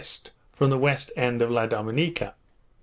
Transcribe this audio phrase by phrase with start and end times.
[0.51, 2.33] from the west end of La Dominica.